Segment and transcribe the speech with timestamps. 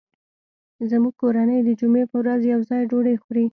[0.89, 3.45] زموږ کورنۍ د جمعې په ورځ یو ځای ډوډۍ خوري